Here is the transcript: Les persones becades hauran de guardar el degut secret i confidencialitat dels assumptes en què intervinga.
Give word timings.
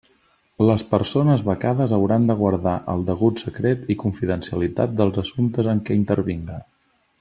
Les 0.69 0.83
persones 0.93 1.43
becades 1.49 1.93
hauran 1.99 2.25
de 2.31 2.37
guardar 2.41 2.75
el 2.95 3.05
degut 3.11 3.45
secret 3.45 3.87
i 3.97 4.01
confidencialitat 4.07 5.01
dels 5.03 5.25
assumptes 5.27 5.75
en 5.77 5.89
què 5.91 6.05
intervinga. 6.05 6.63